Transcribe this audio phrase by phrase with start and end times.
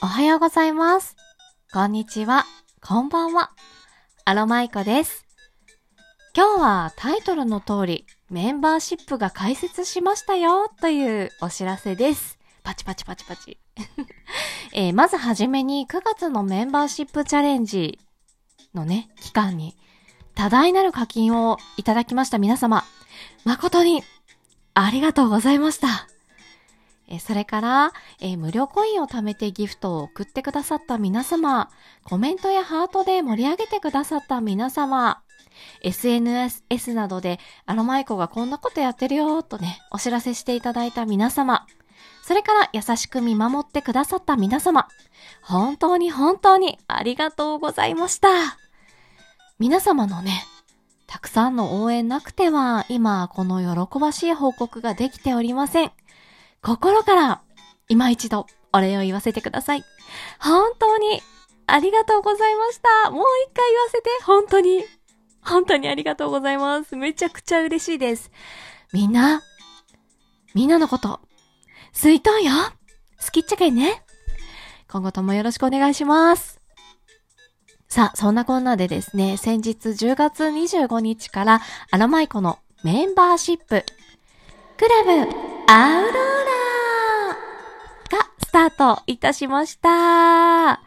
[0.00, 1.16] おはようございます。
[1.72, 2.44] こんにちは。
[2.80, 3.50] こんばんは。
[4.24, 5.26] アロマイコです。
[6.36, 12.38] 今日はタイトルの通り、メンバーシップが開設しましたよというお知らせです。
[12.62, 13.58] パチパチパチパチ。
[14.72, 17.98] えーまずはじめに9月のメンバーシップチャレンジ
[18.74, 19.76] のね、期間に
[20.36, 22.84] 多大なる課金をいただきました皆様、
[23.44, 24.04] 誠に
[24.74, 26.06] ありがとうございました。
[27.10, 31.70] えそれから、え無料コインを貯めてギフトを送ってくださった皆様、
[32.04, 35.22] コメントやハートで盛り上げてくださった皆様、
[35.82, 41.66] SNS などでアロマイコがこんなことやってるよーとね、お知らせしていただいた皆様、
[42.22, 44.86] それから優しく見守ってくださった皆様、
[45.40, 48.28] 本当に本当にありがとうございました。
[49.58, 50.44] 皆様のね、
[51.06, 55.92] たくさんの応援なくては、今この喜ばしい報告ができておりません。
[56.62, 57.42] 心から、
[57.88, 59.84] 今一度、お礼を言わせてください。
[60.40, 61.22] 本当に、
[61.66, 63.10] ありがとうございました。
[63.10, 64.84] もう一回言わせて、本当に、
[65.42, 66.96] 本当にありがとうございます。
[66.96, 68.30] めちゃくちゃ嬉しいです。
[68.92, 69.42] みんな、
[70.54, 71.20] みんなのこと、
[71.92, 72.52] すいとんよ
[73.24, 74.02] 好きっちゃけんね。
[74.90, 76.60] 今後ともよろしくお願いします。
[77.88, 81.60] さあ、そんなこんなでですね、先日10月25日から
[81.90, 83.84] アロマイコのメンバーシップ、
[84.76, 85.10] クラブ
[85.70, 90.82] アウローラートいたしました。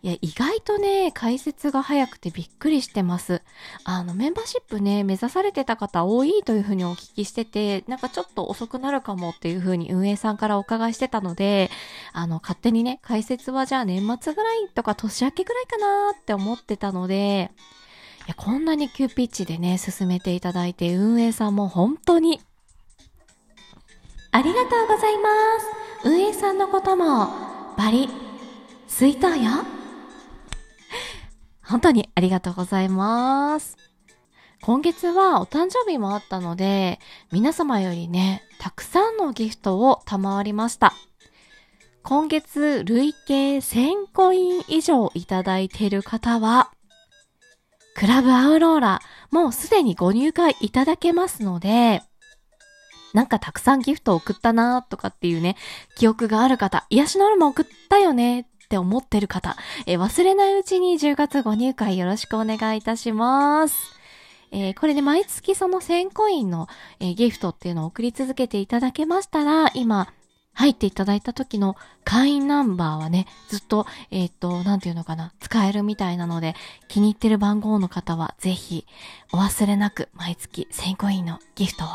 [0.00, 3.42] いや、意外とね、解説が早くてびっくりしてます。
[3.82, 11.68] あの、メンバーシップね、目指されてた方多いというふうにお聞きしてて、なんかちょっと遅くなるかもっていうふうに運営さんからお伺いしてたので、
[12.12, 17.50] あの、勝手にね、解説はじゃあ年末ぐらいとか年明けぐらいかなって思ってたので、
[18.26, 22.40] いや、こんなに急ピッチでね、進めていただいて、運営さんも本当に
[24.30, 25.77] ありがとうございます。
[26.04, 27.28] 運営さんのことも、
[27.76, 28.08] バリ、
[28.86, 29.50] スイートよ。
[31.64, 33.76] 本当にありがとうございます。
[34.62, 37.00] 今月はお誕生日もあったので、
[37.32, 40.94] 皆様よりね、たくさんのギフトを賜りました。
[42.04, 46.70] 今月累計1000コイン以上いただいている方は、
[47.94, 49.00] クラブアウローラ、
[49.32, 52.02] もうすでにご入会いただけますので、
[53.18, 55.56] なんかたくさんギフトを送ったなとかっていうね、
[55.96, 59.56] 記憶がある方、癒しのアロマ送ったよねって思ってる方、
[59.86, 63.74] えー忘れないうちに10月ご入会よろしくお願いいたします。
[64.52, 66.68] えーこれで毎月その1000コインの、
[67.00, 70.12] えーギフトっていうのを送り続けていただけましたら、今、
[70.52, 71.74] 入っていただいた時の
[72.04, 76.54] 会員ナンバーはね、ずっと、えっ、と、なんていうのかな、使えるみたいなので、
[76.86, 78.86] 気に入ってる番号の方は、ぜひ、
[79.32, 81.88] お忘れなく、毎月1000コインのギフトを、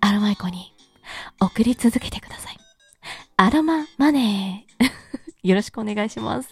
[0.00, 0.72] アロマイコに、
[1.40, 2.56] 送り続けてください。
[3.36, 4.86] アロママネー。
[5.46, 6.48] よろしくお願いします。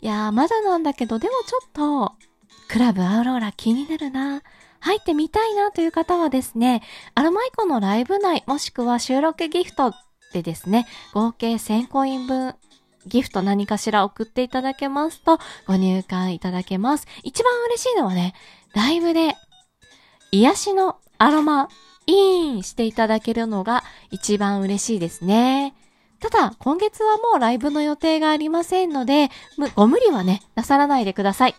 [0.00, 2.14] いやー、まだなんだけど、でもちょっと、
[2.68, 4.42] クラブアウローラ気になるな。
[4.80, 6.82] 入ってみたいなという方はですね、
[7.14, 9.92] アロマイコのライブ内、もしくは収録ギフト
[10.32, 12.54] でですね、合計1000コイン分、
[13.06, 17.06] ギフト何かしら送っていただけますと、ご入会いただけます。
[17.22, 18.34] 一番嬉しいのはね、
[18.74, 19.34] ライブで、
[20.30, 21.68] 癒しのアロマ
[22.08, 25.74] インしていただけるのが一番嬉しいですね。
[26.20, 29.30] ただ、今月はもうライブの予定がありませんので、
[29.76, 31.54] ご無理はね、なさらないでください。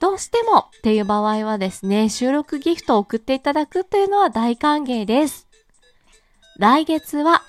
[0.00, 5.46] どうしてもっていう場合はですね、収録ギフトを送っていただくというのは大歓迎です。
[6.56, 7.42] 来月は、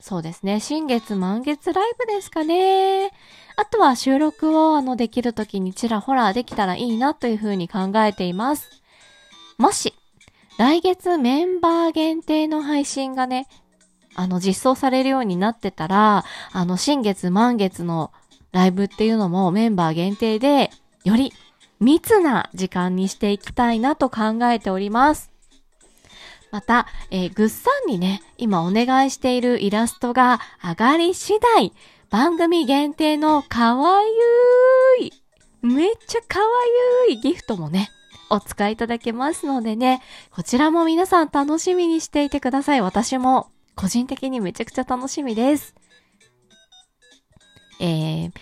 [0.00, 3.12] そうですね、新月満月ライブですかね。
[3.56, 8.70] あとは収録をあのできる時にちらほらできたらいいなというふうに考えています。
[9.58, 9.92] もし、
[10.58, 13.46] 来月メンバー限定の配信がね、
[14.16, 18.12] あの実装されるようになってたら、あの新月満月の
[18.50, 20.70] ライブっていうのもメンバー限定で、
[21.04, 21.32] より
[21.78, 25.30] 密な時間にしていきたいなと考えております。
[26.50, 31.72] また、えー、ぐっさんにね、今お願いしているイラストが上がり次第、
[32.10, 34.00] 番組限定のかわ
[34.98, 35.12] ゆい、
[35.62, 36.46] めっちゃかわ
[37.08, 37.90] ゆいギフトもね、
[38.30, 42.80] お使いいただけますのでね、こちらも皆さん楽しみにしていてください。
[42.80, 45.74] 私も個人的にめちゃくちゃ楽しみです。
[47.80, 48.32] えー、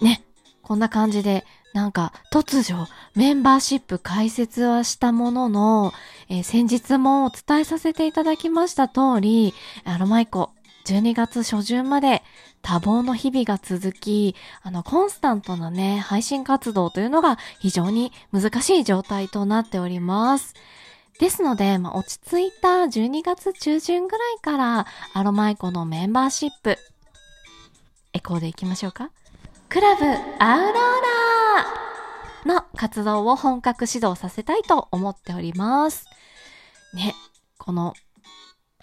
[0.00, 0.24] ね、
[0.62, 5.92] こんな感じで、なんか突如メンバーシップ開設はしたものの、
[6.28, 9.54] えー先日もお伝えさせていただきました通り、
[9.84, 10.50] アロマイコ
[10.84, 12.22] 12月初旬まで
[12.62, 20.54] 多忙の日々が続き、あの、コンスタントなね、配信活動というのが非常に難しい状態となっております。
[21.18, 26.76] ですので、まあ、落ち着いた12月中旬ぐらいから、アロマイコのメンバーシップ、
[28.12, 29.10] エコーで行きましょうか
[29.68, 30.72] クラブアウロー
[32.46, 36.06] ラの活動を本格指導させたいと思っております。
[36.92, 37.14] ね、
[37.56, 37.94] この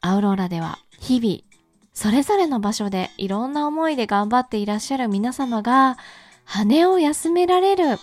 [0.02, 1.49] アウローラでは日々
[1.94, 5.98] それぞれの場所でいろんな思いで頑張っていらっしゃる皆様が
[6.46, 8.00] 羽を休められる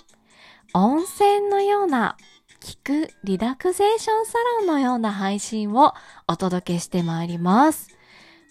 [0.72, 2.16] 温泉のような
[2.60, 5.94] 聞くリラクゼーションサロンのような配信を
[6.26, 7.96] お届けしてまいります。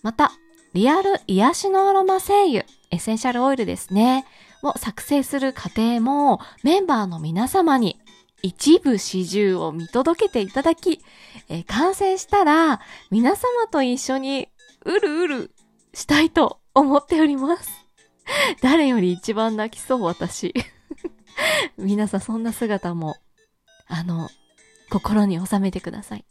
[0.01, 0.31] また、
[0.73, 4.25] リアル癒しのアロマ精油、エッセンシャルオイルですね、
[4.63, 7.99] を作成する過程もメンバーの皆様に
[8.41, 11.01] 一部始終を見届けていただき、
[11.49, 12.79] えー、完成したら
[13.11, 14.49] 皆様と一緒に
[14.85, 15.51] うるうる
[15.93, 17.85] したいと思っております。
[18.61, 20.53] 誰より一番泣きそう私。
[21.77, 23.17] 皆さんそんな姿も、
[23.87, 24.29] あの、
[24.89, 26.19] 心に収めてください。
[26.19, 26.23] い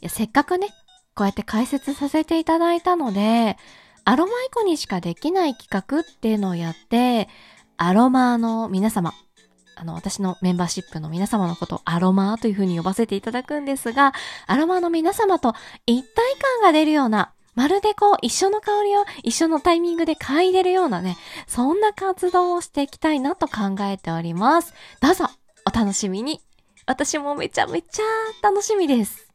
[0.00, 0.68] や、せっかくね、
[1.14, 3.56] こうやって解説させていただいたので、
[4.04, 7.28] アロマイコにしかできない企画っていうのをやって、
[7.76, 9.14] アロマの皆様、
[9.76, 14.12] あの、私のメンバーシップの皆様のことをアロマーというふうに呼ばせていただくんですが、
[14.46, 15.54] アロマの皆様と
[15.86, 21.16] 一体感が出るような、まるでこう、一緒の香りを一緒のタイミングで嗅いでるようなね、
[21.46, 24.74] そんな活動をしていきたいなと考えております。
[25.00, 25.26] どうぞ、
[25.66, 26.40] お楽しみに。
[26.86, 28.02] 私もめちゃめちゃ
[28.42, 29.33] 楽しみです。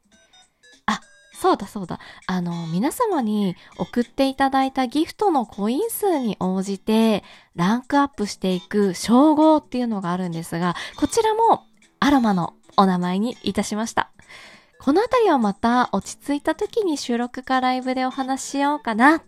[1.40, 2.00] そうだそうだ。
[2.28, 7.24] あの、皆様に送っていただいたギフトのコイン数に応じて、
[7.56, 11.64] ランクアップしていく称号っていうのがあるんですが、こちらも
[12.02, 14.12] アロマのお名前にいたしました。
[14.82, 19.24] このあたりはまた落ち着いた時に収録かライブでお話ししようかな。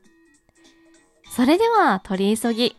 [1.29, 2.75] それでは取り急ぎ、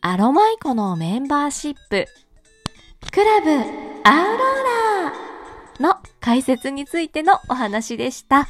[0.00, 2.08] アロマイコのメンバーシップ、
[3.12, 3.72] クラブアウロー
[5.78, 8.48] ラの解説についてのお話でした。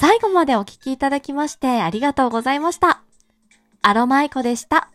[0.00, 3.02] 最後までお聴きいただきましてありがとうございました。
[3.82, 4.90] アロマイコでした。